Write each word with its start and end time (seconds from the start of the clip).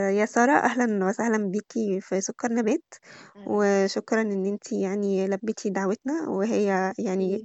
يا 0.00 0.26
سارة 0.26 0.52
أهلا 0.52 1.04
وسهلا 1.06 1.50
بيكي 1.50 2.00
في 2.00 2.20
سكر 2.20 2.52
نبات 2.52 2.94
أهلا. 3.36 3.44
وشكرا 3.48 4.20
إن 4.20 4.46
انتي 4.46 4.80
يعني 4.80 5.26
لبيتي 5.28 5.70
دعوتنا 5.70 6.28
وهي 6.28 6.92
يعني 6.98 7.42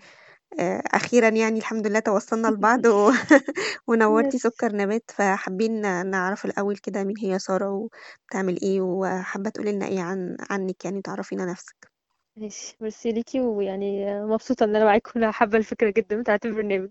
آه، 0.59 0.83
أخيرا 0.85 1.29
يعني 1.29 1.59
الحمد 1.59 1.87
لله 1.87 1.99
توصلنا 1.99 2.47
لبعض 2.53 2.85
و... 2.85 3.11
ونورتي 3.87 4.37
سكر 4.37 4.75
نبات 4.75 5.11
فحابين 5.11 5.81
نعرف 6.09 6.45
الأول 6.45 6.77
كده 6.77 7.03
مين 7.03 7.15
هي 7.17 7.39
سارة 7.39 7.69
وبتعمل 7.69 8.61
إيه 8.61 8.81
وحابة 8.81 9.49
تقولي 9.49 9.71
لنا 9.71 9.87
إيه 9.87 10.01
عن 10.01 10.37
عنك 10.49 10.85
يعني 10.85 11.01
تعرفينا 11.01 11.45
نفسك. 11.45 11.91
ماشي. 12.37 12.77
ميرسي 12.81 13.11
ليكي 13.11 13.39
ويعني 13.41 14.21
مبسوطة 14.25 14.63
إن 14.63 14.75
أنا 14.75 14.85
معاكم. 14.85 15.11
أنا 15.15 15.31
حابة 15.31 15.57
الفكرة 15.57 15.89
جدا 15.89 16.21
بتاعت 16.21 16.45
البرنامج. 16.45 16.89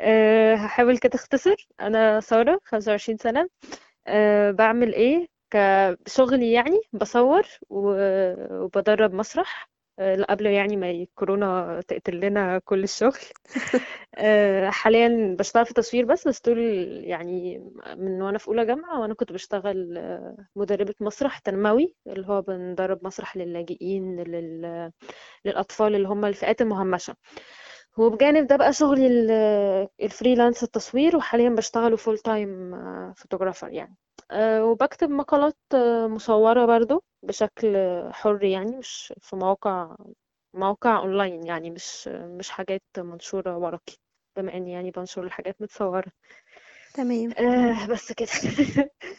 أه 0.00 0.54
هحاول 0.54 0.98
كده 0.98 1.14
أختصر. 1.14 1.68
أنا 1.80 2.20
سارة 2.20 2.60
25 2.64 3.18
سنة. 3.18 3.48
أه 4.06 4.50
بعمل 4.50 4.94
إيه؟ 4.94 5.26
كشغلي 5.50 6.52
يعني 6.52 6.80
بصور 6.92 7.42
وبدرب 7.70 9.12
مسرح 9.14 9.70
أه 9.98 10.22
قبل 10.30 10.46
يعني 10.46 10.76
ما 10.76 10.90
ي- 10.90 11.08
كورونا 11.14 11.80
تقتل 11.88 12.20
لنا 12.20 12.58
كل 12.64 12.82
الشغل. 12.84 13.18
أه 14.14 14.70
حاليا 14.70 15.36
بشتغل 15.38 15.66
في 15.66 15.74
تصوير 15.74 16.04
بس 16.04 16.28
بس 16.28 16.40
طول 16.40 16.58
يعني 17.04 17.58
من 17.96 18.22
وأنا 18.22 18.38
في 18.38 18.48
أولى 18.48 18.66
جامعة 18.66 19.00
وأنا 19.00 19.14
كنت 19.14 19.32
بشتغل 19.32 19.98
آه، 19.98 20.36
مدربة 20.56 20.94
مسرح 21.00 21.38
تنموي 21.38 21.94
اللي 22.06 22.26
هو 22.28 22.42
بندرب 22.42 23.06
مسرح 23.06 23.36
للاجئين 23.36 24.20
لل... 24.22 24.92
للأطفال 25.44 25.94
اللي 25.96 26.08
هم 26.08 26.24
الفئات 26.24 26.62
المهمشة. 26.62 27.16
وبجانب 27.98 28.46
ده 28.46 28.56
بقى 28.56 28.72
شغلي 28.72 29.06
ال- 29.06 29.88
ال 30.02 30.08
freelance 30.08 30.62
التصوير 30.62 31.16
وحاليا 31.16 31.48
بشتغله 31.50 31.96
full 31.96 32.18
time 32.18 32.72
photographer 33.14 33.68
يعني. 33.72 33.96
أه 34.30 34.64
وبكتب 34.64 35.10
مقالات 35.10 35.56
آه، 35.74 36.06
مصورة 36.06 36.66
برضو 36.66 37.02
بشكل 37.22 37.76
حر 38.12 38.44
يعني 38.44 38.76
مش 38.76 39.12
في 39.20 39.36
مواقع 39.36 39.96
موقع 40.54 40.98
اونلاين 40.98 41.46
يعني 41.46 41.70
مش 41.70 42.08
مش 42.08 42.50
حاجات 42.50 42.82
منشورة 42.98 43.56
ورقي 43.58 43.94
بما 44.36 44.54
إني 44.56 44.72
يعني 44.72 44.90
بنشر 44.90 45.22
الحاجات 45.24 45.56
متصورة. 45.62 46.12
تمام. 46.94 47.32
آه 47.38 47.86
بس 47.86 48.12
كده. 48.12 48.28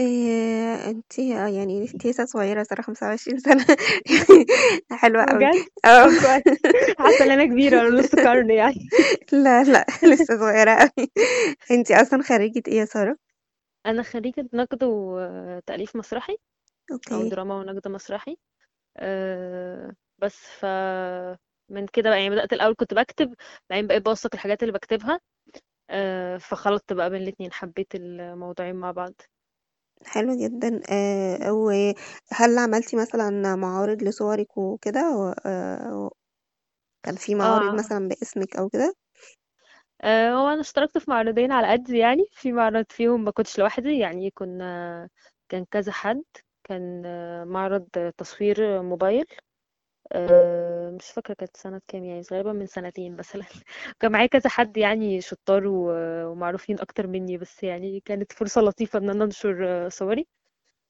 إيه 0.00 0.90
انتي 0.90 1.28
يعني 1.30 1.82
انتي 1.94 2.10
لسه 2.10 2.24
صغيرة 2.24 2.62
صراحة 2.62 2.82
25 2.82 3.38
سنة. 3.38 3.66
يعني 4.10 4.46
حلوة 5.00 5.24
قوي 5.24 5.38
بجد؟ 5.38 5.66
آه. 5.84 6.06
طب 6.06 6.14
كويس. 6.14 6.44
حاسة 6.98 7.24
إن 7.24 7.30
أنا 7.30 7.44
كبيرة 7.44 7.80
أنا 7.80 7.88
نص 8.00 8.14
قرن 8.14 8.50
يعني. 8.50 8.88
لا 9.32 9.64
لا 9.64 9.86
لسه 10.02 10.38
صغيرة 10.38 10.74
قوي 10.74 11.08
انتي 11.70 11.94
أصلا 12.02 12.22
خريجة 12.22 12.62
إيه 12.68 12.74
يا 12.78 12.84
سارة؟ 12.84 13.16
أنا 13.86 14.02
خريجة 14.02 14.48
نقد 14.52 14.84
وتأليف 14.84 15.96
مسرحي 15.96 16.36
أو 16.92 16.92
أوكي 16.94 17.30
دراما 17.30 17.54
ونقد 17.54 17.88
مسرحي. 17.88 18.36
آه 18.96 19.92
بس 20.18 20.36
ف 20.60 20.64
من 21.68 21.86
كده 21.86 22.10
بقى 22.10 22.18
يعني 22.22 22.30
بدأت 22.30 22.52
الأول 22.52 22.74
كنت 22.74 22.94
بكتب 22.94 23.34
بعدين 23.70 23.86
بقيت 23.86 24.04
بوثق 24.04 24.30
الحاجات 24.34 24.62
اللي 24.62 24.72
بكتبها. 24.72 25.20
آه 25.90 26.36
فخلطت 26.36 26.92
بقى 26.92 27.10
بين 27.10 27.22
الاتنين 27.22 27.52
حبيت 27.52 27.94
الموضوعين 27.94 28.76
مع 28.76 28.90
بعض. 28.90 29.14
حلو 30.06 30.36
جدا 30.36 30.80
آه 30.90 31.52
وهل 31.52 32.58
عملتي 32.58 32.96
مثلا 32.96 33.56
معارض 33.56 34.02
لصورك 34.02 34.56
وكده؟ 34.58 35.10
و- 35.16 35.34
آه، 35.46 36.10
كان 37.04 37.16
في 37.16 37.34
معارض 37.34 37.74
آه. 37.74 37.74
مثلا 37.74 38.08
باسمك 38.08 38.56
أو 38.56 38.68
كده؟ 38.68 38.94
آه، 40.02 40.30
هو 40.32 40.48
أنا 40.48 40.60
اشتركت 40.60 40.98
في 40.98 41.10
معرضين 41.10 41.52
على 41.52 41.66
قد 41.72 41.90
يعني 41.90 42.24
في 42.32 42.52
معرض 42.52 42.84
فيهم 42.90 43.24
ما 43.24 43.30
كنتش 43.30 43.58
لوحدي 43.58 43.98
يعني 43.98 44.30
كنا 44.30 45.08
كان 45.48 45.64
كذا 45.70 45.92
حد 45.92 46.22
كان 46.64 47.02
آه، 47.06 47.44
معرض 47.44 47.88
تصوير 48.18 48.82
موبايل. 48.82 49.24
آه، 50.12 50.90
مش 50.90 51.06
فاكرة 51.10 51.34
كانت 51.34 51.56
سنة 51.56 51.80
كام 51.88 52.04
يعني 52.04 52.22
غالبا 52.32 52.52
من 52.52 52.66
سنتين 52.66 53.16
مثلا. 53.16 53.44
كان 54.00 54.12
معايا 54.12 54.26
كذا 54.26 54.50
حد 54.50 54.76
يعني 54.76 55.20
شطار 55.20 55.66
و- 55.66 56.26
ومعروفين 56.32 56.80
أكتر 56.80 57.06
مني 57.06 57.38
بس 57.38 57.62
يعني 57.62 58.00
كانت 58.00 58.32
فرصة 58.32 58.60
لطيفة 58.60 58.98
إن 58.98 59.10
أنا 59.10 59.24
أنشر 59.24 59.58
آه، 59.86 59.88
صوري. 59.88 60.26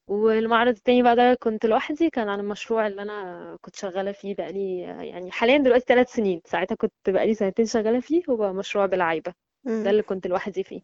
والمعرض 0.07 0.75
التاني 0.75 1.03
بقى 1.03 1.15
ده 1.15 1.33
كنت 1.43 1.65
لوحدي 1.65 2.09
كان 2.09 2.29
عن 2.29 2.39
المشروع 2.39 2.87
اللي 2.87 3.01
أنا 3.01 3.57
كنت 3.61 3.75
شغالة 3.75 4.11
فيه 4.11 4.35
بقالي 4.35 4.79
يعني 4.81 5.31
حاليا 5.31 5.57
دلوقتي 5.57 5.85
ثلاث 5.87 6.13
سنين. 6.13 6.41
ساعتها 6.45 6.75
كنت 6.75 6.93
بقالي 7.09 7.33
سنتين 7.33 7.65
شغالة 7.65 7.99
فيه 7.99 8.23
هو 8.29 8.53
مشروع 8.53 8.85
بالعايبة. 8.85 9.33
ده 9.81 9.89
مم. 9.89 9.91
اللي 9.91 10.03
كنت 10.03 10.27
لوحدي 10.27 10.63
فيه. 10.63 10.81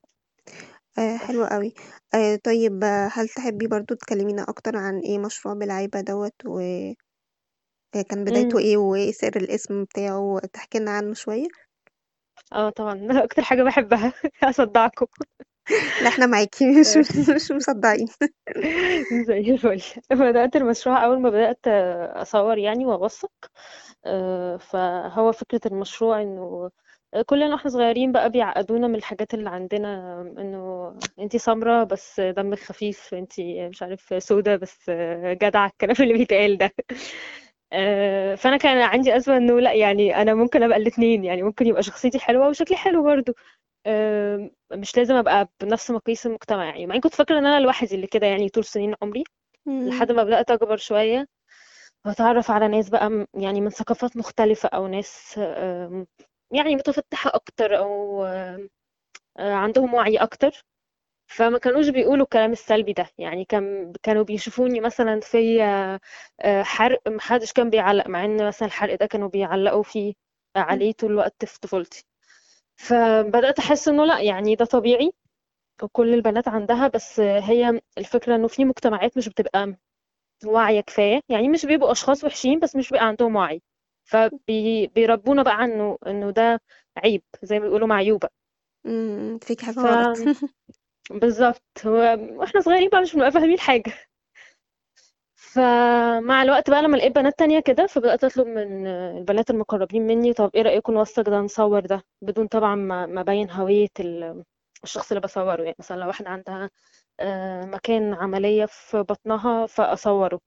آه 0.99 1.17
حلو 1.17 1.45
بس. 1.45 1.49
قوي. 1.51 1.73
آه 2.15 2.35
طيب 2.43 2.83
آه، 2.83 3.09
هل 3.13 3.29
تحبي 3.29 3.67
برضو 3.67 3.95
تكلمينا 3.95 4.43
أكتر 4.49 4.77
عن 4.77 4.99
إيه 4.99 5.19
مشروع 5.19 5.53
بالعيبة 5.55 6.01
دوت؟ 6.01 6.33
بدايته 8.25 8.57
امم. 8.57 8.59
إيه 8.59 8.77
وايه 8.77 9.11
سر 9.11 9.35
الاسم 9.35 9.83
بتاعه 9.83 10.39
تحكي 10.53 10.79
لنا 10.79 10.91
عنه 10.91 11.13
شوية؟ 11.13 11.47
آه 12.53 12.69
طبعا 12.69 13.07
أكتر 13.23 13.41
حاجة 13.41 13.63
بحبها 13.63 14.13
أصدعكم. 14.43 15.05
لا 16.01 16.07
إحنا 16.09 16.25
معاكي 16.25 16.65
مش 16.79 16.97
مش 17.35 17.51
مصدقين 17.51 18.07
زي 19.27 19.39
الفل. 19.51 19.81
بدأت 20.11 20.55
المشروع 20.55 21.05
أول 21.05 21.21
ما 21.21 21.29
بدأت 21.29 21.67
أصور 22.15 22.57
يعني 22.57 22.85
وأوثق. 22.85 23.31
آه، 24.05 24.57
فهو 24.57 25.31
فكرة 25.31 25.61
المشروع 25.65 26.21
إنه 26.21 26.71
كلنا 27.25 27.53
وإحنا 27.55 27.71
صغيرين 27.71 28.11
بقى 28.11 28.29
بيعقدونا 28.29 28.87
من 28.87 28.95
الحاجات 28.95 29.33
اللي 29.33 29.49
عندنا 29.49 30.21
إنه 30.21 30.93
أنتي 31.19 31.37
سمرة 31.39 31.83
بس 31.83 32.19
دمك 32.21 32.59
خفيف 32.59 33.13
أنتي 33.13 33.69
مش 33.69 33.83
عارف 33.83 34.23
سودة 34.23 34.55
بس 34.55 34.89
جدعة 35.23 35.67
الكلام 35.67 35.95
اللي 35.99 36.13
بيتقال 36.13 36.57
ده. 36.57 36.71
آه، 37.75 38.35
فأنا 38.35 38.57
كان 38.57 38.77
عندي 38.81 39.15
أزمة 39.17 39.37
إنه 39.37 39.59
لأ 39.61 39.73
يعني 39.73 40.15
أنا 40.21 40.33
ممكن 40.33 40.63
أبقى 40.63 40.77
الاتنين 40.77 41.25
يعني 41.25 41.43
ممكن 41.43 41.67
يبقى 41.67 41.83
شخصيتي 41.83 42.19
حلوة 42.19 42.49
وشكلي 42.49 42.77
حلو 42.77 43.03
برضه 43.03 43.35
آم، 43.87 44.51
مش 44.73 44.97
لازم 44.97 45.15
أبقى 45.15 45.49
بنفس 45.61 45.91
مقاييس 45.91 46.25
المجتمع 46.25 46.65
يعني. 46.65 46.87
مع 46.87 46.99
كنت 46.99 47.15
فاكرة 47.15 47.39
إن 47.39 47.45
أنا 47.45 47.59
لوحدي 47.59 47.95
اللي 47.95 48.07
كده 48.07 48.27
يعني 48.27 48.49
طول 48.49 48.65
سنين 48.65 48.95
عمري. 49.03 49.23
لحد 49.89 50.11
ما 50.11 50.23
بدأت 50.23 50.51
أكبر 50.51 50.77
شوية 50.77 51.27
واتعرف 52.05 52.51
على 52.51 52.67
ناس 52.67 52.89
بقى 52.89 53.27
يعني 53.35 53.61
من 53.61 53.69
ثقافات 53.69 54.17
مختلفة 54.17 54.69
أو 54.69 54.87
ناس 54.87 55.39
يعني 56.51 56.75
متفتحة 56.75 57.31
أكتر 57.35 57.77
أو 57.77 58.25
آه، 58.25 58.67
عندهم 59.39 59.93
وعي 59.93 60.17
أكتر. 60.17 60.65
فما 61.27 61.57
كانوش 61.59 61.89
بيقولوا 61.89 62.23
الكلام 62.23 62.51
السلبي 62.51 62.93
ده. 62.93 63.07
يعني 63.17 63.45
كان 63.45 63.93
كانوا 64.03 64.23
بيشوفوني 64.23 64.79
مثلا 64.79 65.19
في 65.19 65.63
آه، 66.41 66.63
حرق 66.63 67.01
محدش 67.09 67.53
كان 67.53 67.69
بيعلق 67.69 68.07
مع 68.07 68.25
إن 68.25 68.47
مثلا 68.47 68.67
الحرق 68.67 68.95
ده 68.99 69.05
كانوا 69.05 69.29
بيعلقوا 69.29 69.83
فيه 69.83 70.13
عليه 70.55 70.91
طول 70.93 71.11
الوقت 71.11 71.45
في 71.45 71.59
طفولتي. 71.59 72.05
فبدأت 72.77 73.59
أحس 73.59 73.87
إنه 73.87 74.05
لأ 74.05 74.21
يعني 74.21 74.55
ده 74.55 74.65
طبيعي 74.65 75.11
وكل 75.83 76.13
البنات 76.13 76.47
عندها 76.47 76.87
بس 76.87 77.19
هي 77.19 77.81
الفكرة 77.97 78.35
إنه 78.35 78.47
في 78.47 78.65
مجتمعات 78.65 79.17
مش 79.17 79.29
بتبقى 79.29 79.75
واعية 80.45 80.81
كفاية. 80.81 81.21
يعني 81.29 81.49
مش 81.49 81.65
بيبقوا 81.65 81.91
أشخاص 81.91 82.23
وحشين 82.23 82.59
بس 82.59 82.75
مش 82.75 82.89
بيبقى 82.91 83.07
عندهم 83.07 83.35
وعي. 83.35 83.61
فبيربونا 84.05 85.43
بقى 85.43 85.55
عنه 85.57 85.97
إنه 86.07 86.31
ده 86.31 86.61
عيب 86.97 87.23
زي 87.43 87.59
ما 87.59 87.65
بيقولوا 87.65 87.87
معيوبة. 87.87 88.29
مم. 88.85 89.39
فيك 89.41 89.61
ف 89.61 89.79
بالظبط. 91.11 91.63
هو 91.85 91.93
وإحنا 92.31 92.61
صغيرين 92.61 92.89
بقى 92.89 93.01
مش 93.01 93.13
بنبقى 93.15 93.31
فاهمين 93.31 93.59
حاجة. 93.59 93.93
فمع 95.35 96.41
الوقت 96.43 96.69
بقى 96.69 96.81
لما 96.81 96.97
لقيت 96.97 97.15
بنات 97.15 97.39
تانية 97.39 97.59
كده 97.59 97.85
فبدأت 97.87 98.23
أطلب 98.23 98.47
من 98.47 98.87
البنات 98.87 99.49
المقربين 99.49 100.07
مني 100.07 100.33
طب 100.33 100.51
إيه 100.55 100.61
رأيكم 100.61 100.93
نوثق 100.93 101.21
ده 101.23 101.39
نصور 101.39 101.79
ده؟ 101.79 102.03
بدون 102.21 102.47
طبعا 102.47 102.75
ما 102.75 103.21
أبين 103.21 103.51
هوية 103.51 103.87
ال- 103.99 104.43
الشخص 104.83 105.11
اللي 105.11 105.21
بصوره. 105.21 105.63
يعني 105.63 105.75
مثلا 105.79 105.97
لو 105.97 106.07
واحدة 106.07 106.29
عندها 106.29 106.69
آه، 107.19 107.65
مكان 107.65 108.13
عملية 108.13 108.65
في 108.65 108.97
بطنها 109.03 109.65
فأصوره. 109.65 110.39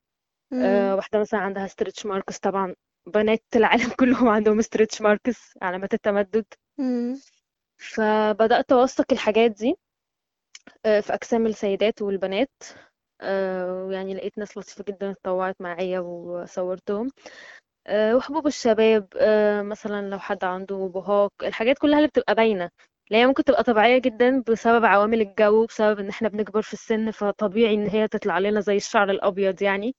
مم. 0.51 0.63
آه، 0.63 0.97
واحدة 0.97 1.19
مثلا 1.21 1.41
عندها 1.41 1.67
stretch 1.67 2.07
marks 2.07 2.39
طبعا 2.39 2.75
بنات 3.07 3.45
العالم 3.57 3.91
كلهم 4.01 4.29
عندهم 4.29 4.61
stretch 4.63 5.03
marks 5.03 5.59
علامات 5.63 5.95
التمدد. 5.95 6.45
مم. 6.79 7.21
فبدأت 7.79 8.73
أوثق 8.73 9.13
الحاجات 9.13 9.51
دي. 9.51 9.75
في 10.85 11.15
أجسام 11.15 11.47
السيدات 11.47 12.03
والبنات. 12.03 12.63
آه، 13.21 13.85
ويعني 13.85 14.15
لقيت 14.15 14.39
ناس 14.39 14.59
لطيفة 14.59 14.85
جدا 14.89 15.11
اتطوعت 15.11 15.57
معايا 15.61 16.01
وصورتهم. 16.01 17.11
آه، 17.87 18.17
وحبوب 18.17 18.47
الشباب 18.47 19.09
آه، 19.17 19.63
مثلا 19.63 20.11
لو 20.11 20.19
حد 20.19 20.45
عنده 20.45 20.77
بهاق 20.95 21.33
الحاجات 21.45 21.79
كلها 21.79 21.99
اللي 21.99 22.09
بتبقى 22.09 22.35
باينة 22.35 22.71
اللي 23.11 23.23
هي 23.23 23.27
ممكن 23.27 23.45
تبقى 23.45 23.63
طبيعية 23.65 23.99
جدا 23.99 24.43
بسبب 24.49 24.85
عوامل 24.85 25.21
الجو 25.21 25.67
بسبب 25.67 25.99
إن 26.01 26.09
إحنا 26.09 26.29
بنكبر 26.29 26.63
في 26.63 26.73
السن 26.73 27.11
فطبيعي 27.11 27.75
إن 27.75 27.87
هي 27.89 28.09
تطلع 28.09 28.39
لنا 28.39 28.61
زي 28.61 28.77
الشعر 28.77 29.11
الأبيض 29.11 29.63
يعني. 29.63 29.89
آه، 29.89 29.93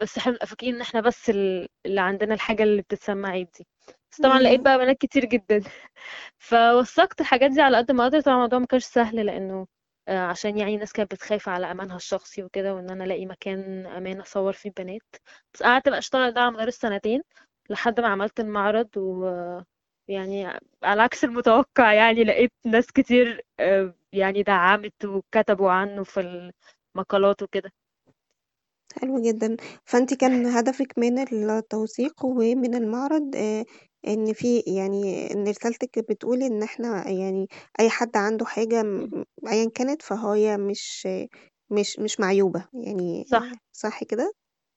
بس 0.00 0.18
إحنا 0.18 0.32
بنبقى 0.32 0.46
فاكرين 0.46 0.74
إن 0.74 0.80
إحنا 0.80 1.00
بس 1.00 1.30
ال- 1.30 1.68
اللي 1.86 2.00
عندنا 2.00 2.34
الحاجة 2.34 2.62
اللي 2.62 2.82
بتتسمى 2.82 3.28
عيب 3.28 3.48
دي. 3.58 3.66
بس 4.12 4.20
طبعا 4.20 4.38
لقيت. 4.40 4.60
بقى 4.60 4.78
بنات 4.78 4.98
كتير 4.98 5.24
جدا. 5.24 5.62
فوثقت 6.38 7.20
الحاجات 7.20 7.50
دي 7.50 7.60
على 7.62 7.76
قد 7.76 7.92
ما 7.92 8.02
أقدر 8.04 8.20
طبعا 8.20 8.36
الموضوع 8.36 8.58
ما 8.58 8.66
كانش 8.66 8.84
سهل 8.84 9.26
لأنه 9.26 9.66
آه، 10.08 10.18
عشان 10.26 10.58
يعني 10.58 10.74
الناس 10.74 10.92
كانت 10.92 11.14
بتخاف 11.14 11.48
على 11.48 11.70
أمانها 11.70 11.96
الشخصي 11.96 12.42
وكده 12.44 12.74
وإن 12.74 12.90
أنا 12.90 13.04
ألاقي 13.04 13.26
مكان 13.26 13.86
أمان 13.86 14.20
أصور 14.20 14.52
فيه 14.52 14.70
بنات 14.78 15.02
بس 15.54 15.62
قعدت 15.62 15.88
بقى 15.88 15.98
أشتغل 15.98 16.32
ده 16.32 16.40
على 16.40 16.50
مدار 16.50 16.68
السنتين 16.68 17.22
لحد 17.70 18.00
ما 18.00 18.08
عملت 18.08 18.40
المعرض 18.40 18.88
و 18.96 19.26
يعني 20.08 20.46
على 20.82 21.02
عكس 21.02 21.24
المتوقع 21.24 21.92
يعني 21.92 22.24
لقيت 22.24 22.52
ناس 22.66 22.92
كتير 22.92 23.42
آه، 23.60 23.94
يعني 24.12 24.42
دعمت 24.42 25.04
وكتبوا 25.04 25.70
عنه 25.70 26.04
في 26.04 26.50
المقالات 26.96 27.42
وكده. 27.42 27.72
حلو 29.00 29.20
جدًا. 29.22 29.56
فأنتِ 29.84 30.14
كان 30.14 30.46
هدفِك 30.46 30.98
من 30.98 31.18
التوثيق 31.48 32.24
ومن 32.24 32.74
المعرض 32.74 33.36
آآ 33.36 33.64
إن 34.08 34.32
في 34.32 34.58
يعني 34.66 35.32
إن 35.34 35.48
رسالتِك 35.48 35.98
بتقول 36.10 36.42
إن 36.42 36.62
إحنا 36.62 37.08
يعني 37.10 37.46
أي 37.80 37.90
حد 37.90 38.16
عنده 38.16 38.44
حاجة 38.46 38.82
م 38.82 39.24
أيًا 39.48 39.70
كانت 39.74 40.02
فهي 40.02 40.56
مش 40.56 41.08
مش 41.70 41.98
مش 41.98 42.20
معيوبة، 42.20 42.68
يعني 42.74 43.24
صح. 43.30 43.58
صح 43.72 44.04
كده؟ 44.04 44.32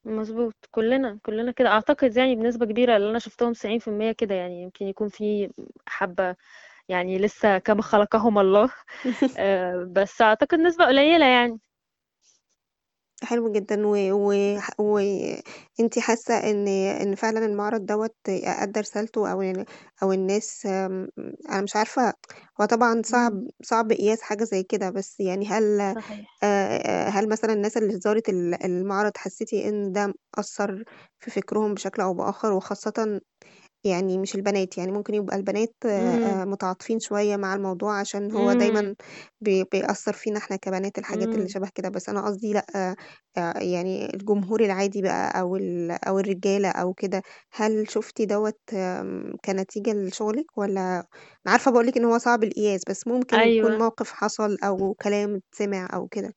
مظبوط. 0.06 0.54
كلنا 0.72 1.20
كلنا 1.26 1.52
كده. 1.52 1.70
أعتقد 1.70 2.18
يعني 2.18 2.36
بنسبة 2.36 2.66
كبيرة 2.66 2.98
اللي 2.98 3.10
أنا 3.10 3.20
شفتهم 3.20 3.54
90% 3.54 4.12
كده. 4.12 4.36
يعني 4.36 4.62
يمكن 4.64 4.86
يكون 4.88 5.10
في 5.10 5.50
حبة 5.88 6.36
يعني 6.90 7.18
لسه 7.20 7.58
كما 7.58 7.82
خلقهم 7.82 8.40
الله. 8.40 8.72
آه، 9.38 9.86
بس 9.92 10.22
أعتقد 10.22 10.60
نسبة 10.60 10.86
قليلة 10.86 11.26
يعني. 11.28 11.60
حلو 13.24 13.52
جدًا 13.52 13.88
و 13.88 13.96
و 14.12 14.34
وأنتِ 14.80 16.00
حاسة 16.00 16.34
إن 16.52 16.68
إن 16.68 17.16
فعلًا 17.16 17.46
المعرض 17.46 17.86
دوّة 17.86 18.10
أدّى 18.30 18.80
رسالته 18.80 19.32
أو 19.32 19.42
ال 19.42 19.66
أو 20.04 20.12
الناس 20.14 20.66
آمم، 20.66 21.08
أنا 21.50 21.62
مش 21.62 21.76
عارفة 21.76 22.14
هو 22.62 22.66
طبعًا 22.66 23.02
صعب 23.06 23.34
صعب 23.64 23.92
قياس 23.92 24.22
حاجة 24.22 24.44
زي 24.44 24.64
كده، 24.64 24.90
بس 24.90 25.20
يعني 25.20 25.46
هل 25.48 25.96
صحيح. 25.96 26.42
آآ، 26.44 27.10
هل 27.10 27.30
مثلًا 27.30 27.54
الناس 27.54 27.78
اللي 27.78 28.00
زارت 28.00 28.30
ال 28.30 28.66
المعرض 28.66 29.12
حسيتِ 29.18 29.54
إن 29.54 29.92
ده 29.92 30.14
أثّر 30.40 30.84
في 31.20 31.32
فكرهم 31.32 31.74
بشكل 31.74 32.02
أو 32.02 32.14
بآخر، 32.14 32.54
وخاصةً 32.54 33.22
يعني 33.84 34.18
مش 34.18 34.36
البنات، 34.36 34.78
يعني 34.78 34.92
ممكن 34.92 35.14
يبقى 35.14 35.36
البنات 35.38 35.76
امم. 35.98 36.22
آآ 36.26 36.46
متعاطفين 36.46 37.00
شوية 37.00 37.36
مع 37.38 37.54
الموضوع 37.56 38.00
عشان 38.00 38.32
هو 38.32 38.54
امم. 38.54 38.54
دايمًا 38.54 38.96
بي 39.42 39.64
بيأثّر 39.64 40.14
فينا 40.14 40.38
إحنا 40.38 40.56
كبنات 40.56 40.98
الحاجات 40.98 41.36
اللي 41.36 41.48
امم. 41.48 41.54
شبه 41.54 41.70
كده، 41.76 41.90
بس 41.90 42.10
أنا 42.10 42.26
قصدي 42.26 42.54
لأ، 42.54 42.66
آآ 43.38 43.54
يعني 43.64 44.14
الجمهور 44.14 44.62
العادي 44.62 45.02
بقى 45.02 45.40
أو 45.42 45.56
ال 45.56 45.92
أو 45.92 46.20
الرجالة 46.20 46.70
أو 46.70 46.94
كده، 46.94 47.22
هل 47.54 47.92
شُفتِ 47.92 48.22
دوّة 48.22 48.54
آمم 48.74 49.34
كنتيجة 49.46 49.94
لشغلِك؟ 49.94 50.58
والّا 50.58 50.82
أنا 51.00 51.52
عارفة 51.52 51.72
باقول 51.72 51.88
لِك 51.88 51.98
إن 51.98 52.06
هو 52.06 52.18
صعب 52.18 52.44
القياس، 52.44 52.82
بس 52.90 53.08
ممكن 53.08 53.44
يكون 53.44 53.74
أيوه. 53.74 53.78
موقف 53.78 54.12
حصل 54.12 54.58
أو 54.64 54.94
كلام 54.94 55.36
اتسمع 55.36 55.88
أو 55.94 56.08
كده؟ 56.08 56.34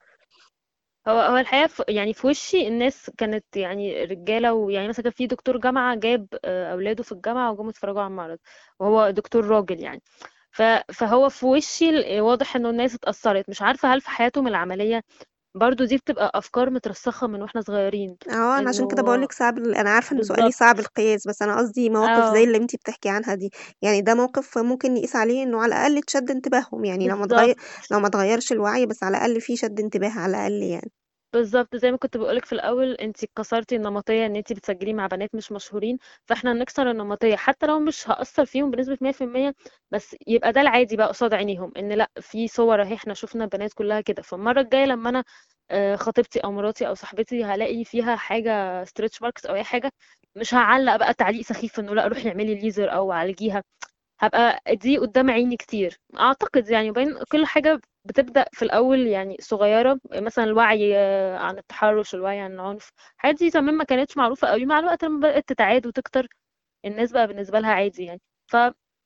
هو 1.09 1.21
هو 1.21 1.37
الحقيقة 1.37 1.85
يعني 1.89 2.15
في 2.15 2.27
وشي 2.27 2.69
الناس 2.69 3.11
كانت 3.19 3.56
يعني 3.56 4.05
رجالة 4.05 4.53
ويعني 4.55 4.89
مثلا 4.89 5.03
كان 5.03 5.12
في 5.12 5.27
دكتور 5.27 5.59
جامعة 5.59 5.95
جاب 5.97 6.27
آه، 6.45 6.73
أولاده 6.73 7.03
في 7.03 7.12
الجامعة 7.12 7.53
وجم 7.53 7.69
اتفرجوا 7.69 8.01
على 8.01 8.09
المعرض 8.11 8.39
وهو 8.79 9.11
دكتور 9.11 9.45
راجل 9.49 9.81
يعني. 9.81 10.03
فهو 10.93 11.29
في 11.29 11.47
وشي 11.47 11.91
ال- 11.91 12.21
واضح 12.21 12.56
إنه 12.56 12.71
الناس 12.71 12.95
اتأثرت. 12.95 13.49
مش 13.51 13.62
عارفة 13.62 13.95
هل 13.95 14.01
في 14.01 14.11
حياتهم 14.11 14.49
العملية 14.49 15.03
برضو 15.55 15.85
دي 15.85 15.97
بتبقى 15.97 16.31
أفكار 16.35 16.71
مترسخة 16.71 17.27
من 17.27 17.43
وإحنا 17.43 17.61
صغيرين 17.61 18.17
آه، 18.31 18.59
أنا 18.59 18.69
عشان 18.69 18.87
كده 18.87 19.03
باقول 19.03 19.21
إنه 19.21 19.23
لِك 19.23 19.33
صعب 19.33 19.59
ال 19.59 19.75
أنا 19.75 19.91
عارفة 19.91 20.17
إن 20.17 20.23
سؤالي 20.23 20.53
صعب 20.53 20.79
بالظبط 20.79 20.81
القياس، 20.81 21.27
بس 21.29 21.43
أنا 21.43 21.56
قصدي 21.59 21.91
مواقف 21.91 22.25
زي 22.25 22.45
آه 22.45 22.45
اللي 22.45 22.56
أنتِ 22.59 22.77
بتحكي 22.77 23.09
عنها 23.09 23.35
دي، 23.35 23.51
يعني 23.83 24.01
ده 24.03 24.15
موقف 24.15 24.59
ممكن 24.59 24.95
نقيس 24.95 25.17
عليه 25.17 25.43
إنه 25.43 25.62
على 25.62 25.75
الأقل 25.77 25.99
اتشد 25.99 26.31
انتباههم، 26.31 26.85
يعني 26.85 27.09
لو 27.09 27.17
ما 27.17 27.25
اتغي 27.25 27.55
بالظبط 27.55 27.91
لو 27.91 28.01
ما 28.01 28.06
اتغيّرش 28.06 28.53
الوعي 28.53 28.87
بس 28.87 29.03
على 29.03 29.17
الأقل 29.17 29.41
في 29.41 29.56
شد 29.56 29.81
انتباه 29.81 30.11
على 30.19 30.31
الأقل 30.37 30.62
يعني. 30.62 30.91
بالظبط 31.35 31.77
زي 31.77 31.91
ما 31.93 31.97
كنت 31.97 32.17
بقولك 32.17 32.45
في 32.45 32.53
الأول 32.53 32.93
انتي 32.95 33.29
كسرتي 33.37 33.77
النمطية 33.77 34.27
إن 34.27 34.37
انتي 34.37 34.55
بتسجلي 34.55 34.93
مع 34.93 35.07
بنات 35.07 35.35
مش 35.35 35.53
مشهورين 35.53 35.99
فإحنا 36.27 36.53
نكسر 36.53 36.91
النمطية 36.91 37.37
حتى 37.37 37.67
لو 37.67 37.81
مش 37.81 38.11
هأثر 38.11 38.45
فيهم 38.45 38.71
بنسبة 38.71 38.99
100% 39.01 39.55
بس 39.91 40.17
يبقى 40.27 40.53
ده 40.53 40.61
العادي 40.61 40.97
بقى 40.97 41.09
قصاد 41.09 41.35
عينيهم 41.35 41.73
إن 41.79 41.93
لأ 41.93 42.11
في 42.21 42.49
صور 42.49 42.83
أهي 42.83 42.95
إحنا 42.95 43.15
شفنا 43.15 43.47
بنات 43.47 43.73
كلها 43.75 44.01
كده. 44.01 44.23
فالمرة 44.23 44.61
الجاية 44.61 44.85
لما 44.87 45.09
أنا 45.11 45.25
آه، 45.71 45.97
خطيبتي 45.97 46.39
أو 46.41 46.53
مراتي 46.53 46.89
أو 46.89 46.95
صاحبتي 46.95 47.45
هلاقي 47.45 47.85
فيها 47.85 48.17
حاجة 48.17 48.85
stretch 48.85 49.23
marks 49.23 49.47
أو 49.47 49.55
أي 49.55 49.65
حاجة 49.65 49.93
مش 50.37 50.55
هعلق 50.55 50.97
بقى 50.97 51.15
تعليق 51.15 51.43
سخيف 51.45 51.81
إنه 51.81 51.95
لأ 51.95 52.07
روحي 52.07 52.29
اعملي 52.29 52.55
ليزر 52.55 52.95
أو 52.95 53.13
عالجيها 53.13 53.63
هابقى 54.21 54.61
دي 54.77 54.99
قدام 54.99 55.31
عيني 55.31 55.57
كتير. 55.57 55.99
أعتقد 56.21 56.71
يعني 56.71 56.91
وبين 56.91 57.15
كل 57.33 57.47
حاجة 57.47 57.81
بتبدأ 58.05 58.45
في 58.53 58.62
الأول 58.65 59.06
يعني 59.06 59.37
صغيرة 59.41 60.01
مثلا 60.15 60.45
الوعي 60.45 60.97
آه، 60.99 61.39
عن 61.39 61.59
التحرش 61.59 62.15
الوعي 62.15 62.41
عن 62.41 62.53
العنف 62.53 62.91
الحاجات 63.17 63.39
دي 63.39 63.51
زمان 63.51 63.75
ما 63.75 63.85
كانتش 63.85 64.17
معروفة 64.17 64.49
قوي 64.49 64.67
مع 64.67 64.79
الوقت 64.79 65.05
لما 65.05 65.19
بدأت 65.29 65.49
تتعاد 65.49 65.87
وتكتر 65.87 66.27
الناس 66.85 67.12
بقى 67.12 67.27
بالنسبة 67.29 67.61
لها 67.61 67.71
عادي 67.73 68.05
يعني. 68.05 68.21
ف 68.47 68.55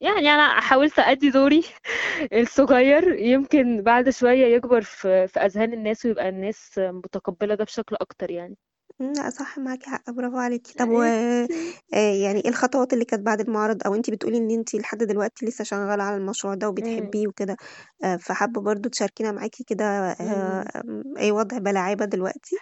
يعني 0.01 0.29
أنا 0.31 0.61
حاولت 0.61 0.99
أدي 0.99 1.31
دوري 1.31 1.65
الصغير 2.33 3.15
يمكن 3.21 3.83
بعد 3.83 4.11
شوية 4.11 4.47
يكبر 4.57 4.83
في 4.83 5.29
في 5.29 5.41
أذهان 5.41 5.73
الناس 5.73 6.07
ويبقى 6.07 6.29
الناس 6.29 6.79
متقبلة 6.79 7.55
ده 7.55 7.65
بشكل 7.65 7.97
أكتر 8.01 8.31
يعني. 8.31 8.57
إمم، 9.01 9.13
لأ 9.13 9.31
صح 9.31 9.59
معاكِ 9.59 9.83
حق، 9.83 10.11
برافو 10.11 10.37
عليكِ. 10.37 10.67
طب 10.79 10.89
و 10.89 11.03
آآ 11.03 11.49
يعني 11.95 12.41
إيه 12.45 12.49
الخطوات 12.49 12.93
اللي 12.93 13.05
كانت 13.05 13.23
بعد 13.27 13.41
المعرض؟ 13.41 13.83
أو 13.87 13.95
أنتِ 13.95 14.11
بتقولي 14.11 14.39
إن 14.39 14.51
أنتِ 14.51 14.75
لحد 14.75 14.99
دلوقتي 14.99 15.47
لسه 15.47 15.65
شغالة 15.65 16.03
على 16.03 16.17
المشروع 16.17 16.55
ده 16.55 16.67
إمم. 16.67 16.73
وبتحبيه 16.73 17.29
وكده، 17.29 17.57
آآ 18.05 18.17
فحابة 18.17 18.61
برضه 18.61 18.89
تشاركينا 18.91 19.33
معاكِ 19.33 19.57
كده 19.67 19.85
إمم. 20.21 20.65
آمم 20.77 21.17
إيه 21.19 21.33
وضع 21.33 21.59
بلاعيبة 21.59 22.05
دلوقتي؟ 22.05 22.57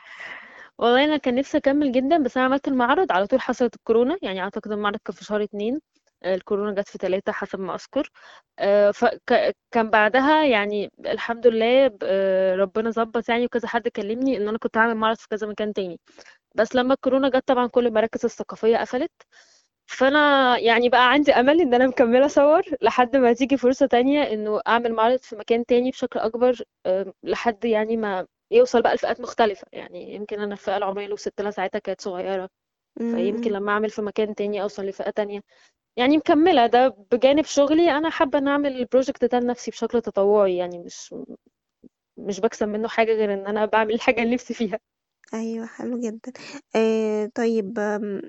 والله 0.78 1.04
أنا 1.04 1.16
كان 1.16 1.34
نفسي 1.34 1.58
أكمل 1.58 1.92
جدا 1.92 2.22
بس 2.22 2.36
أنا 2.36 2.46
عملت 2.46 2.68
المعرض 2.68 3.12
على 3.12 3.26
طول 3.26 3.40
حصلت 3.40 3.74
الكورونا 3.74 4.16
يعني 4.22 4.40
أعتقد 4.40 4.72
المعرض 4.72 4.98
كان 5.04 5.14
في 5.16 5.24
شهر 5.24 5.42
اتنين. 5.42 5.80
الكورونا 6.24 6.72
جت 6.82 6.88
في 6.88 6.98
تلاتة 6.98 7.32
حسب 7.32 7.60
ما 7.60 7.74
أذكر. 7.74 8.10
فكان 8.92 9.90
بعدها 9.90 10.44
يعني 10.44 10.90
الحمد 11.06 11.46
لله 11.46 11.90
آه، 12.02 12.54
ربنا 12.56 12.90
ظبط 12.90 13.28
يعني 13.28 13.44
وكذا 13.44 13.68
حد 13.68 13.88
كلمني 13.88 14.36
إن 14.36 14.48
أنا 14.48 14.58
كنت 14.58 14.76
هعمل 14.78 14.94
معرض 14.94 15.16
في 15.16 15.28
كذا 15.28 15.46
مكان 15.46 15.72
تاني. 15.72 16.00
بس 16.54 16.76
لما 16.76 16.94
الكورونا 16.94 17.28
جت 17.28 17.42
طبعا 17.48 17.66
كل 17.66 17.86
المراكز 17.86 18.24
الثقافية 18.24 18.76
قفلت. 18.78 19.12
فأنا 19.86 20.58
يعني 20.58 20.88
بقى 20.88 21.10
عندي 21.12 21.32
أمل 21.32 21.60
إن 21.60 21.74
أنا 21.74 21.86
مكملة 21.86 22.26
أصور 22.26 22.62
لحد 22.82 23.16
ما 23.16 23.32
تيجي 23.32 23.56
فرصة 23.56 23.86
تانية 23.86 24.22
إنه 24.22 24.60
أعمل 24.68 24.92
معرض 24.94 25.18
في 25.18 25.36
مكان 25.36 25.66
تاني 25.66 25.90
بشكل 25.90 26.18
أكبر 26.20 26.62
آم، 26.86 27.12
لحد 27.22 27.64
يعني 27.64 27.96
ما 27.96 28.26
يوصل 28.50 28.82
بقى 28.82 28.94
لفئات 28.94 29.20
مختلفة. 29.20 29.66
يعني 29.72 30.14
يمكن 30.14 30.40
أنا 30.40 30.52
الفئة 30.52 30.76
العمرية 30.76 31.04
اللي 31.04 31.14
وصلت 31.14 31.40
لها 31.40 31.50
ساعتها 31.50 31.78
كانت 31.78 32.00
صغيرة. 32.00 32.48
فيمكن. 32.98 33.50
لما 33.52 33.72
أعمل 33.72 33.90
في 33.90 34.02
مكان 34.02 34.34
تاني 34.34 34.62
أوصل 34.62 34.86
لفئة 34.86 35.10
تانية. 35.10 35.40
يعني 35.96 36.16
مكملة. 36.16 36.66
ده 36.66 36.88
بجانب 37.12 37.44
شغلي. 37.44 37.90
أنا 37.90 38.10
حابة 38.10 38.38
إن 38.38 38.48
أعمل 38.48 38.76
ال 38.76 38.82
project 38.82 39.24
ده 39.24 39.38
لنفسي 39.40 39.70
بشكل 39.70 40.02
تطوعي. 40.02 40.56
يعني 40.56 40.78
مش 40.78 41.14
مش 42.18 42.40
بكسب 42.40 42.68
منه 42.68 42.88
حاجة 42.88 43.12
غير 43.14 43.34
إن 43.34 43.46
أنا 43.46 43.66
بعمل 43.66 43.94
الحاجة 43.94 44.22
اللي 44.22 44.34
نفسي 44.34 44.54
فيها. 44.54 44.80
أيوه 45.34 45.66
حلو 45.66 46.00
جدًا. 46.00 46.32
آآ 46.76 47.30
طيب 47.34 47.78
آمم 47.78 48.22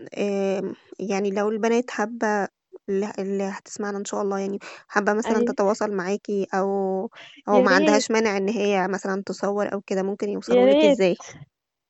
يعني 1.00 1.32
لو 1.32 1.50
البنات 1.50 1.92
حابة 1.92 2.48
اللي 2.90 3.14
اللي 3.20 3.44
هتسمعنا 3.44 3.98
إن 3.98 4.06
شاء 4.06 4.22
الله 4.22 4.40
يعني، 4.40 4.60
حابة 4.88 5.14
مثلًا 5.14 5.40
أيوه. 5.40 5.48
تتواصل 5.48 5.92
معاكِ 5.92 6.28
أو 6.54 7.10
أو 7.50 7.60
يا 7.60 7.62
ما 7.62 7.72
ريت. 7.72 7.72
عندهاش 7.72 8.12
مانع 8.12 8.38
إن 8.38 8.50
هي 8.50 8.88
مثلًا 8.88 9.24
تصوّر 9.26 9.74
أو 9.74 9.82
كده، 9.82 10.04
ممكن 10.04 10.30
يا 10.48 10.56
يوصلوا 10.60 10.68
لِك 10.68 10.84
ريت. 10.84 11.00
إزاي؟ 11.00 11.16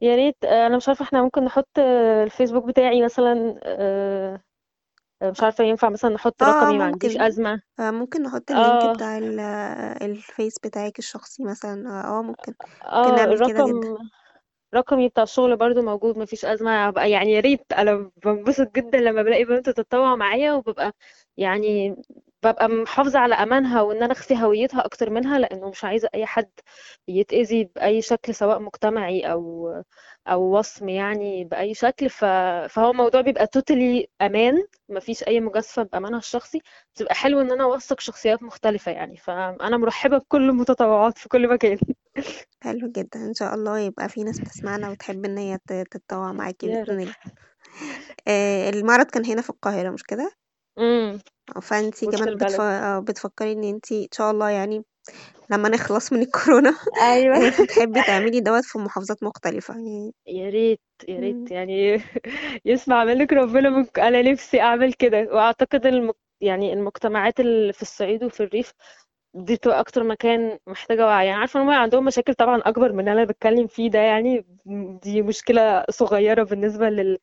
يا 0.02 0.16
ريت. 0.16 0.46
آه، 0.46 0.68
أنا 0.68 0.78
مش 0.78 0.88
عارفة 0.90 1.06
إحنا 1.06 1.24
ممكن 1.24 1.46
نحط 1.46 1.70
آه، 1.80 2.24
الفيسبوك 2.24 2.66
بتاعي 2.66 3.04
مثلا 3.06 3.60
آه، 3.64 4.36
آه، 4.36 4.42
مش 5.24 5.44
عارفة 5.44 5.64
ينفع 5.64 5.90
مثلا 5.90 6.12
نحط 6.12 6.44
آه 6.44 6.44
رقمي 6.44 6.78
ما 6.78 6.84
عنديش 6.86 7.18
ممكن، 7.18 7.22
أزمة. 7.22 7.62
آآ 7.80 7.92
ممكن 7.92 8.24
نحط 8.24 8.52
الlink 8.52 8.86
آه. 8.86 8.94
بتاع 8.94 9.18
ال 9.18 9.40
الفيس 10.04 10.60
بتاعِك 10.66 11.00
الشخصي 11.00 11.44
مثلًا، 11.44 11.90
آه 12.18 12.22
ممكن، 12.22 12.54
ممكن 12.96 13.16
آه 13.16 13.16
نعمل 13.16 13.40
كده 13.40 13.62
جدًا. 13.62 14.10
رقمي 14.76 15.10
بتاع 15.10 15.24
الشغل 15.24 15.58
برضو 15.58 15.82
موجود 15.82 16.18
مفيش 16.18 16.46
أزمة. 16.46 16.94
يعني 16.98 17.34
يا 17.34 17.40
ريت 17.40 17.74
أنا 17.74 18.12
بنبسط 18.26 18.76
جدا 18.76 18.98
لما 19.00 19.24
بلاقي 19.24 19.44
بنت 19.46 19.70
تتطوع 19.70 20.16
معايا 20.16 20.54
وببقى 20.54 20.94
يعني 21.38 21.96
ببقى 22.52 22.68
محافظة 22.70 23.20
على 23.20 23.36
أمانها 23.36 23.82
وإن 23.82 24.04
أنا 24.04 24.12
أخفي 24.14 24.36
هويتها 24.44 24.86
أكتر 24.86 25.10
منها 25.10 25.40
لأنه 25.40 25.70
مش 25.70 25.84
عايزة 25.84 26.10
أي 26.16 26.26
حد 26.26 26.50
يتأذي 27.08 27.64
بأي 27.64 28.02
شكل 28.02 28.36
سواء 28.36 28.60
مجتمعي 28.60 29.22
أو 29.32 29.74
أو 30.28 30.42
وصم 30.58 30.90
يعني 30.90 31.44
بأي 31.44 31.74
شكل. 31.74 32.10
ف... 32.10 32.26
فهو 32.70 32.92
الموضوع 32.92 33.22
بيبقى 33.22 33.48
توتالي 33.48 34.08
أمان 34.22 34.64
مفيش 34.90 35.24
أي 35.24 35.40
مجازفة 35.40 35.84
بأمانها 35.84 36.20
الشخصي. 36.20 36.62
بتبقى 36.96 37.16
حلو 37.16 37.42
إن 37.42 37.52
أنا 37.52 37.64
أوثق 37.64 38.00
شخصيات 38.00 38.44
مختلفة 38.44 38.92
يعني. 38.92 39.18
فأنا 39.18 39.78
مرحبة 39.78 40.18
بكل 40.18 40.50
المتطوعات 40.50 41.18
في 41.18 41.30
كل 41.30 41.48
مكان. 41.50 41.78
حلو 42.64 42.88
جدًا، 42.92 43.20
إن 43.20 43.34
شاء 43.34 43.54
الله 43.56 43.80
يبقى 43.80 44.10
في 44.10 44.24
ناس 44.24 44.40
بتسمعنا 44.40 44.90
وتحب 44.90 45.26
إن 45.26 45.38
هي 45.38 45.58
تتطوّع 45.68 46.32
معاكِ 46.32 46.64
يا 46.64 46.84
بإذن 46.84 46.84
رب 46.84 47.00
الله. 47.00 47.14
المعرض 48.70 49.06
كان 49.06 49.26
هنا 49.26 49.42
في 49.42 49.50
القاهرة 49.50 49.90
مش 49.90 50.04
كده؟ 50.04 50.32
آه، 50.78 51.20
فأنتِ 51.62 52.04
وسط 52.04 52.16
كمان 52.16 52.36
بتف 52.36 52.46
البلد؟ 52.46 52.62
آه، 52.62 53.00
بتفكّري 53.00 53.52
إن 53.52 53.64
أنتِ 53.64 53.92
إن 53.92 54.08
شاء 54.14 54.32
الله 54.32 54.50
يعني 54.50 54.84
لما 55.52 55.70
نخلص 55.70 56.14
من 56.14 56.22
الكورونا 56.22 56.74
أيوه. 57.02 57.38
آه، 57.48 57.50
فتحبي 57.50 58.02
تعملي 58.02 58.40
دوت 58.40 58.64
في 58.64 58.80
محافظات 58.80 59.24
مختلفة. 59.24 59.74
يعني 59.74 60.14
يا 60.28 60.50
ريت 60.50 60.82
يا 61.08 61.20
ريت. 61.20 61.52
يعني 61.52 62.02
يسمع 62.66 63.04
منك 63.04 63.34
ربنا 63.34 63.70
من... 63.70 63.86
أنا 63.98 64.22
نفسي 64.22 64.62
أعمل 64.62 64.94
كده. 64.94 65.28
وأعتقد 65.32 65.86
المك... 65.86 66.16
يعني 66.42 66.74
المجتمعات 66.74 67.40
اللي 67.40 67.74
في 67.74 67.82
الصعيد 67.82 68.24
وفي 68.24 68.44
الريف 68.44 68.74
دي 69.34 69.56
بتبقى 69.56 69.80
أكتر 69.80 70.04
مكان 70.04 70.60
محتاجة 70.68 71.06
وعي. 71.06 71.28
يعني 71.28 71.40
عارفة 71.40 71.60
إن 71.60 71.66
هم 71.66 71.72
عندهم 71.72 72.06
مشاكل 72.06 72.34
طبعا 72.34 72.62
أكبر 72.66 72.92
من 72.92 73.00
اللي 73.00 73.12
أنا 73.12 73.24
بتكلم 73.24 73.68
فيه 73.68 73.90
ده 73.90 74.00
يعني؟ 74.00 74.46
دي 75.04 75.22
مشكلة 75.22 75.86
صغيرة 75.90 76.44
بالنسبة 76.44 76.90
لل... 76.90 77.18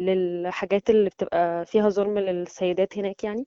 للحاجات 0.00 0.90
اللي 0.90 1.10
بتبقى 1.10 1.66
فيها 1.66 1.88
ظلم 1.88 2.18
للسيدات 2.18 2.98
هناك 2.98 3.24
يعني. 3.24 3.46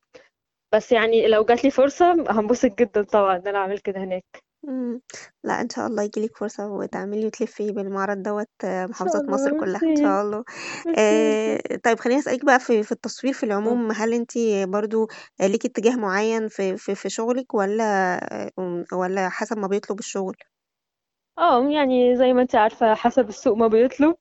بس 0.73 0.91
يعني 0.91 1.27
لو 1.27 1.45
جات 1.45 1.63
لي 1.63 1.71
فرصة 1.71 2.11
هنبسط 2.29 2.79
جدا 2.79 3.03
طبعا 3.03 3.37
إن 3.37 3.47
أنا 3.47 3.57
أعمل 3.57 3.79
كده 3.79 4.03
هناك. 4.03 4.23
مم. 4.63 5.01
لا 5.43 5.61
إن 5.61 5.69
شاء 5.69 5.87
الله 5.87 6.03
يجيلك 6.03 6.37
فرصة 6.37 6.67
وتعملي 6.67 7.25
وتلفي 7.25 7.71
بالمعرض 7.71 8.21
دوت 8.23 8.47
آه، 8.65 8.85
محافظات 8.85 9.21
الله 9.21 9.33
مصر 9.33 9.59
كلها. 9.59 9.81
إن 9.83 9.95
شاء 9.95 10.21
الله. 10.21 10.43
آه، 10.97 11.59
طيب 11.83 11.99
خليني 11.99 12.19
أسألك 12.19 12.45
بقى 12.45 12.59
في 12.59 12.83
في 12.83 12.91
التصوير 12.91 13.33
في. 13.33 13.43
العموم 13.43 13.91
هل 13.91 14.13
أنتي 14.13 14.65
برضو 14.65 15.07
ليكي 15.41 15.67
اتجاه 15.67 15.95
معين 15.95 16.47
في 16.47 16.77
في 16.77 16.95
في 16.95 17.09
شغلك 17.09 17.53
ولا 17.53 17.83
آه، 18.57 18.85
ولا 18.93 19.29
حسب 19.29 19.57
ما 19.57 19.67
بيطلب 19.67 19.99
الشغل؟ 19.99 20.35
آه 21.37 21.69
يعني 21.69 22.15
زي 22.15 22.33
ما 22.33 22.41
انت 22.41 22.55
عارفة 22.55 22.93
حسب 22.95 23.29
السوق 23.29 23.57
ما 23.57 23.67
بيطلب. 23.67 24.15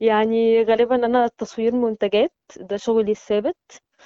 يعني 0.00 0.62
غالبا 0.64 0.94
أنا 1.06 1.28
تصوير 1.38 1.74
منتجات 1.74 2.32
ده 2.56 2.76
شغلي 2.76 3.12
الثابت. 3.12 3.56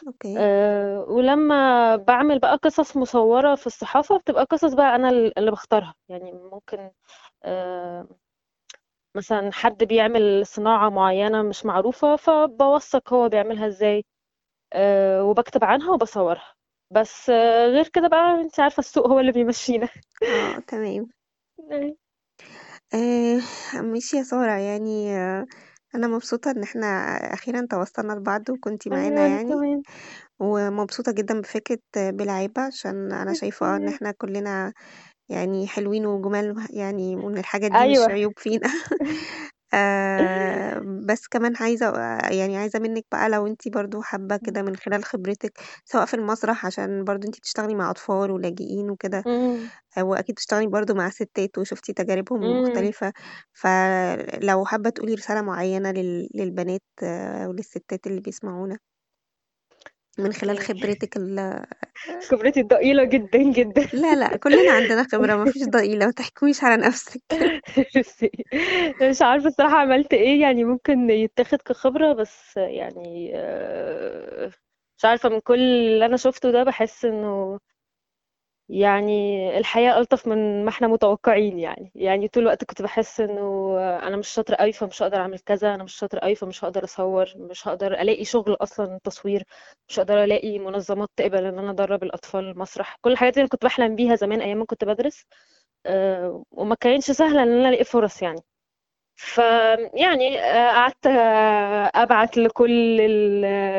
أوكي. 0.07 0.35
أه 0.39 1.01
ولما 1.09 1.97
بعمل 1.97 2.39
بقى 2.39 2.57
قصص 2.57 2.97
مصورة 2.97 3.55
في 3.55 3.67
الصحافة 3.67 4.19
بتبقى 4.19 4.45
قصص 4.45 4.75
بقى 4.75 4.97
أنا 4.97 5.11
اللي 5.11 5.51
بختارها. 5.51 5.95
يعني 6.09 6.33
ممكن 6.33 6.91
أه 7.45 8.09
مثلا 9.17 9.51
حد 9.53 9.85
بيعمل 9.85 10.47
صناعة 10.47 10.89
معينة 10.91 11.43
مش 11.43 11.67
معروفة 11.67 12.17
فبوثق 12.17 13.13
هو 13.13 13.29
بيعملها 13.29 13.67
إزاي. 13.67 14.05
أه 14.73 15.25
وبكتب 15.25 15.65
عنها 15.65 15.93
وبصورها. 15.93 16.55
بس 16.91 17.31
أه 17.31 17.67
غير 17.67 17.89
كده 17.89 18.09
بقى 18.09 18.43
انت 18.43 18.61
عارفة 18.61 18.81
السوق 18.81 19.07
هو 19.09 19.21
اللي 19.21 19.33
بيمشينا. 19.33 19.89
آه 20.29 20.61
تمام. 20.61 21.09
آه، 22.95 23.41
ماشي 23.83 24.17
يا 24.17 24.23
سارة. 24.23 24.53
يعني 24.59 25.17
آه، 25.17 25.47
أنا 25.95 26.07
مبسوطة 26.07 26.51
إن 26.51 26.63
إحنا 26.63 26.87
أخيرا 27.35 27.67
توصلنا 27.71 28.13
لبعض 28.13 28.51
وكنتي 28.51 28.91
معانا 28.91 29.21
أيوه 29.21 29.27
أنا 29.27 29.39
يعني. 29.39 29.45
كمان. 29.49 29.83
ومبسوطة 30.41 31.13
جدا 31.13 31.41
بفكرة 31.43 31.79
آه، 31.97 32.11
بلعيبة 32.11 32.63
عشان 32.63 33.13
أنا 33.13 33.35
شايفة 33.35 33.77
إن 33.77 33.89
إحنا 33.89 34.13
كلنا 34.13 34.73
يعني 35.31 35.69
حلوين 35.69 36.07
وجمال 36.07 36.67
يعني 36.71 37.17
وإن 37.17 37.39
الحاجات 37.39 37.73
دي 37.73 37.85
مش 37.87 38.09
أيوه. 38.09 38.11
عيوب 38.11 38.33
فينا. 38.39 38.69
آه 39.75 40.81
بس 41.09 41.29
كمان 41.29 41.57
عايزة 41.57 41.93
يعني 42.31 42.57
عايزة 42.57 42.79
منك 42.79 43.05
بقى 43.13 43.29
لو 43.29 43.47
انتي 43.47 43.71
برضو 43.71 44.03
حابة 44.03 44.37
كده 44.37 44.63
من 44.63 44.77
خلال 44.77 45.05
خبرتك 45.05 45.59
سواء 45.85 46.05
في 46.07 46.15
المسرح 46.15 46.67
عشان 46.67 47.05
برضو 47.05 47.27
انتي 47.27 47.41
بتشتغلي 47.41 47.75
مع 47.75 47.91
أطفال 47.91 48.31
ولاجئين 48.31 48.91
وكده 48.91 49.27
آه، 49.99 50.03
وأكيد 50.05 50.35
بتشتغلي 50.35 50.67
برضو 50.67 50.95
مع 50.95 51.11
ستات 51.11 51.59
وشفتي 51.59 51.93
تجاربهم 51.93 52.45
المختلفة 52.45 53.13
فلو 53.53 54.65
حابة 54.67 54.91
تقولي 54.91 55.15
رسالة 55.15 55.43
معينة 55.43 55.91
لل- 55.93 56.29
للبنات 56.35 56.83
آه، 57.03 57.49
وللستات 57.49 58.07
اللي 58.07 58.21
بيسمعونا. 58.21 58.79
من 60.19 60.33
خلال 60.33 60.59
خبرتك 60.59 61.17
ال... 61.17 61.65
خبرتي 62.31 62.63
ضئيلة 62.63 63.05
جدا 63.05 63.39
جدا. 63.53 63.89
لا 63.93 64.15
لا 64.15 64.37
كلنا 64.37 64.73
عندنا 64.77 65.07
خبرة 65.13 65.37
مفيش 65.37 65.63
ضئيلة 65.69 66.07
ما 66.07 66.13
تحكميش 66.13 66.65
على 66.65 66.83
نفسك. 66.87 67.23
مش 69.11 69.23
عارفة 69.23 69.47
الصراحة 69.47 69.77
عملت 69.77 70.13
إيه 70.15 70.41
يعني 70.43 70.65
ممكن 70.65 71.11
يتاخد 71.11 71.63
كخبرة 71.63 72.13
بس 72.13 72.57
يعني 72.57 73.33
آه، 73.35 74.51
مش 74.99 75.05
عارفة 75.05 75.29
من 75.29 75.41
كل 75.41 75.59
اللي 75.61 76.07
أنا 76.07 76.17
شفته 76.17 76.51
ده 76.53 76.65
بحس 76.65 77.05
إنه 77.05 77.59
يعني 78.69 79.13
الحياة 79.59 79.99
ألطف 79.99 80.27
من 80.29 80.65
ما 80.65 80.71
إحنا 80.71 80.89
متوقعين 80.89 81.59
يعني. 81.59 81.93
يعني 81.95 82.29
طول 82.29 82.43
الوقت 82.43 82.65
كنت 82.65 82.83
بحس 82.83 83.21
إنه 83.21 83.77
أنا 83.81 84.17
مش 84.17 84.29
شاطرة 84.29 84.57
قوي 84.57 84.73
فمش 84.73 85.03
هقدر 85.03 85.17
أعمل 85.21 85.39
كذا. 85.39 85.75
أنا 85.75 85.85
مش 85.85 85.93
شاطرة 85.95 86.19
قوي 86.21 86.35
فمش 86.35 86.65
هقدر 86.65 86.85
أصور. 86.85 87.27
مش 87.37 87.69
هقدر 87.69 87.93
ألاقي 88.01 88.25
شغل 88.25 88.53
أصلا 88.61 89.01
تصوير. 89.05 89.45
مش 89.89 89.99
هقدر 89.99 90.25
ألاقي 90.25 90.59
منظمات 90.59 91.09
تقبل 91.17 91.45
إن 91.47 91.59
أنا 91.59 91.71
أدرب 91.71 92.03
الأطفال 92.03 92.45
المسرح. 92.45 92.97
كل 93.01 93.13
الحاجات 93.13 93.35
دي 93.35 93.41
أنا 93.41 93.49
كنت 93.49 93.65
بحلم 93.65 93.97
بيها 93.97 94.15
زمان 94.17 94.41
أيام 94.41 94.59
ما 94.59 94.65
كنت 94.65 94.85
بدرس 94.85 95.25
أه 95.87 96.45
وما 96.53 96.75
كانتش 96.81 97.11
سهلة 97.11 97.43
إن 97.43 97.49
أنا 97.61 97.69
ألاقي 97.69 97.85
فرص 97.85 98.23
يعني. 98.23 98.41
فيعني 99.19 100.39
آه، 100.41 100.71
قعدت 100.73 101.07
آه، 101.07 101.91
أبعت 101.95 102.37
لكل 102.37 103.01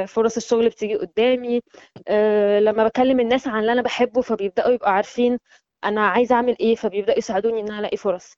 فرص 0.08 0.38
الشغل 0.38 0.70
بتيجي 0.70 0.96
قدامي 0.96 1.62
آه، 2.08 2.60
لما 2.60 2.84
بكلم 2.88 3.20
الناس 3.20 3.48
عن 3.48 3.60
اللي 3.62 3.72
أنا 3.72 3.82
بحبه 3.82 4.22
فبيبدأوا 4.22 4.72
يبقوا 4.74 4.90
عارفين 4.92 5.40
أنا 5.84 6.08
عايزة 6.08 6.36
أعمل 6.36 6.56
إيه 6.60 6.76
فبيبدأوا 6.76 7.18
يساعدوني 7.18 7.60
إن 7.62 7.68
أنا 7.68 7.80
ألاقي 7.80 7.98
فرص. 7.98 8.34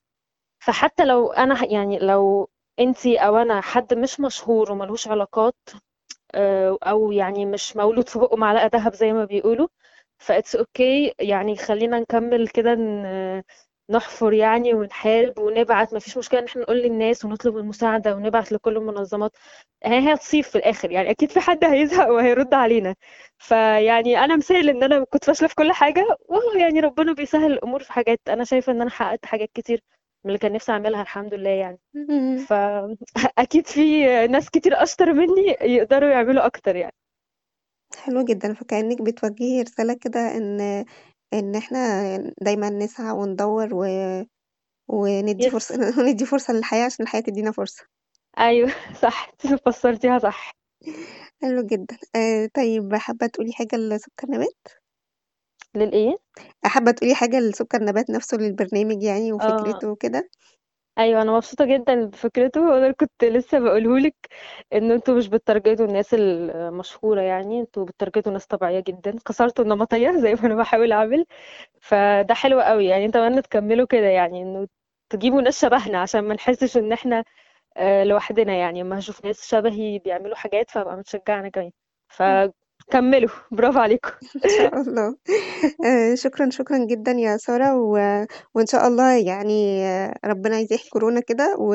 فحتى 0.64 1.04
لو 1.04 1.32
أنا 1.32 1.64
يعني 1.72 1.98
لو 1.98 2.50
أنتي 2.80 3.18
أو 3.18 3.36
أنا 3.36 3.60
حد 3.60 3.94
مش 3.94 4.20
مشهور 4.20 4.72
وملهوش 4.72 5.08
علاقات 5.08 5.56
أو 6.82 7.12
يعني 7.12 7.46
مش 7.46 7.76
مولود 7.76 8.08
في 8.08 8.18
بقه 8.18 8.36
معلقة 8.36 8.70
ذهب 8.74 8.94
زي 8.94 9.12
ما 9.12 9.24
بيقولوا 9.24 9.68
ف 10.18 10.23
that's 10.23 10.56
okay 10.56 11.14
يعني 11.20 11.56
خلينا 11.56 12.00
نكمل 12.00 12.48
كده 12.48 12.74
نحفر 13.92 14.32
يعني 14.32 14.74
ونحارب 14.74 15.38
ونبعت 15.38 15.92
ما 15.92 15.98
فيش 15.98 16.18
مشكلة 16.18 16.40
إن 16.40 16.44
إحنا 16.46 16.62
نقول 16.62 16.76
للناس 16.78 17.24
ونطلب 17.24 17.56
المساعدة 17.58 18.16
ونبعت 18.16 18.52
لكل 18.52 18.76
المنظمات. 18.76 19.32
هي 19.84 20.14
هتصيب 20.14 20.44
في 20.44 20.56
الآخر 20.58 20.90
يعني 20.90 21.10
أكيد 21.10 21.30
في 21.30 21.40
حد 21.40 21.64
هيزهق 21.64 22.08
وهيرد 22.08 22.54
علينا. 22.54 22.94
فيعني 23.38 24.18
أنا 24.24 24.36
مثال 24.36 24.68
إن 24.70 24.82
أنا 24.82 25.04
كنت 25.04 25.24
فاشله 25.24 25.48
في 25.48 25.54
كل 25.54 25.72
حاجة 25.72 26.16
وهو 26.28 26.52
يعني 26.60 26.80
ربنا 26.80 27.12
بيسهل 27.12 27.52
الأمور 27.52 27.82
في 27.82 27.92
حاجات. 27.92 28.20
أنا 28.28 28.44
شايفة 28.44 28.72
إن 28.72 28.80
أنا 28.80 28.90
حققت 28.90 29.26
حاجات 29.26 29.50
كتير 29.54 29.82
من 30.24 30.30
اللي 30.30 30.38
كان 30.38 30.52
نفسي 30.52 30.72
أعملها 30.72 31.02
الحمد 31.02 31.34
لله 31.34 31.50
يعني. 31.50 31.78
فأكيد 32.48 33.66
في 33.74 34.06
ناس 34.26 34.50
كتير 34.50 34.82
أشطر 34.82 35.12
مني 35.12 35.56
يقدروا 35.62 36.10
يعملوا 36.10 36.46
أكتر 36.46 36.76
يعني. 36.76 36.94
حلو 37.98 38.24
جدا 38.24 38.54
فكأنك 38.54 39.02
بتوجهي 39.02 39.62
رسالة 39.62 39.94
كده 39.94 40.36
إن 40.36 40.84
إن 41.32 41.54
إحنا 41.56 42.16
دايما 42.40 42.70
نسعى 42.70 43.12
وندور 43.12 43.68
و... 43.74 43.84
وندي 44.88 45.44
يس 45.44 45.52
فرصة 45.52 45.74
ندي 46.12 46.26
فرصة 46.26 46.52
للحياة 46.54 46.84
عشان 46.84 47.02
الحياة 47.04 47.20
تدينا 47.20 47.52
فرصة. 47.52 47.84
أيوه 48.38 48.72
صح. 49.02 49.32
فسرتيها 49.66 50.18
صح. 50.18 50.52
حلو 51.42 51.62
جدا. 51.62 51.96
آه 52.16 52.48
طيب 52.54 52.94
حابة 52.94 53.26
تقولي 53.26 53.52
حاجة 53.52 53.76
لسكر 53.76 54.26
نبات 54.30 54.68
للإيه؟ 55.74 56.18
حابة 56.64 56.90
تقولي 56.90 57.14
حاجة 57.14 57.40
لسكر 57.40 57.84
نبات 57.84 58.10
نفسه 58.10 58.36
للبرنامج 58.36 59.02
يعني 59.02 59.32
آه. 59.32 59.34
وفكرته 59.34 59.88
وكده؟ 59.90 60.28
أيوه 60.98 61.22
أنا 61.22 61.32
مبسوطة 61.32 61.64
جدا 61.64 62.04
بفكرته 62.04 62.60
وأنا 62.60 62.92
كنت 62.92 63.24
لسه 63.24 63.58
بقولهولك 63.58 64.14
إن 64.72 64.90
أنتوا 64.90 65.14
مش 65.16 65.28
بتارجتوا 65.28 65.86
الناس 65.86 66.14
المشهورة 66.14 67.20
يعني 67.20 67.60
أنتوا 67.60 67.84
بتارجتوا 67.84 68.32
ناس 68.32 68.46
طبيعية 68.46 68.80
جدا. 68.80 69.16
كسرتوا 69.26 69.64
النمطية 69.64 70.10
زي 70.22 70.34
ما 70.34 70.40
أنا 70.46 70.54
بحاول 70.54 70.92
أعمل. 70.92 71.26
فده 71.80 72.34
حلو 72.34 72.60
قوي 72.60 72.86
يعني 72.86 73.06
أتمنى 73.06 73.42
تكملوا 73.42 73.86
كده 73.86 74.06
يعني 74.06 74.42
إنه 74.42 74.68
تجيبوا 75.10 75.42
ناس 75.42 75.62
شبهنا 75.62 75.98
عشان 76.02 76.20
ما 76.24 76.34
نحسش 76.34 76.76
إن 76.76 76.92
إحنا 76.92 77.24
آه، 77.78 78.04
لوحدنا 78.04 78.54
يعني. 78.54 78.82
اما 78.82 78.98
هشوف 79.00 79.26
ناس 79.26 79.48
شبهي 79.50 80.00
بيعملوا 80.00 80.36
حاجات 80.36 80.70
فأبقى 80.70 80.96
متشجعة 80.96 81.40
أنا 81.40 81.48
كمان. 81.50 81.72
فكملوا 82.88 83.30
برافو 83.50 83.78
عليكم. 83.78 84.10
إن 84.44 84.50
شاء 84.50 84.80
الله. 84.80 85.16
آه 85.86 86.14
شكرا 86.14 86.50
شكرا 86.50 86.86
جدا 86.86 87.12
يا 87.12 87.36
سارة 87.36 87.76
و... 87.76 87.92
وإن 88.54 88.66
شاء 88.66 88.88
الله 88.88 89.18
يعني 89.18 89.84
ربنا 90.24 90.58
يزيح 90.58 90.82
كورونا 90.92 91.20
كده 91.20 91.56
و... 91.58 91.74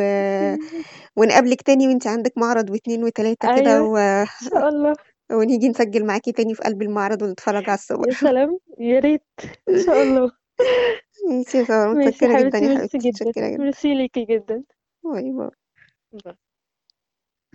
ونقابلك 1.15 1.61
تاني 1.61 1.87
وأنت 1.87 2.07
عندك 2.07 2.33
معرض 2.37 2.69
واتنين 2.69 3.03
وتلاتة 3.03 3.55
كده 3.59 3.77
أيوه 3.77 3.89
و... 3.89 3.97
إن 3.97 4.49
شاء 4.49 4.67
الله. 4.67 4.93
ونيجي 5.31 5.69
نسجل 5.69 6.05
معاكي 6.05 6.31
تاني 6.31 6.55
في 6.55 6.63
قلب 6.63 6.81
المعرض 6.81 7.21
ونتفرج 7.21 7.69
على 7.69 7.77
الصور. 7.77 8.07
يا 8.07 8.13
سلام 8.13 8.59
يا 8.79 8.99
ريت. 8.99 9.23
إن 9.69 9.79
شاء 9.85 10.03
الله. 10.03 10.31
ماشي 11.29 11.57
يا 11.57 11.65
يا 11.69 11.87
متشكرة 11.87 12.41
جدا 12.41 12.57
يا 12.57 12.67
ميرسي 12.67 12.77
حبيبتي 12.77 12.97
جدا. 12.97 13.25
متشكرة 13.25 13.47
جدا. 13.49 13.63
ميرسي 13.63 13.93
ليكي 13.93 14.25
جدا. 14.25 14.63
bye 15.03 15.31
bye. 15.31 16.31